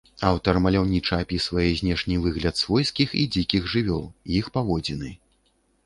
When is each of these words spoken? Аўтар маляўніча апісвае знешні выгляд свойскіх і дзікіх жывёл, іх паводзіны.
Аўтар 0.27 0.59
маляўніча 0.65 1.19
апісвае 1.25 1.67
знешні 1.83 2.15
выгляд 2.25 2.55
свойскіх 2.65 3.09
і 3.23 3.29
дзікіх 3.37 3.71
жывёл, 3.75 4.05
іх 4.43 4.55
паводзіны. 4.57 5.19